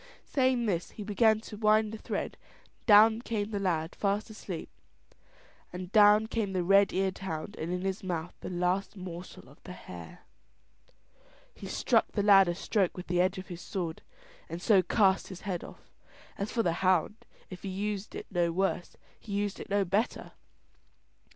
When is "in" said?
7.71-7.81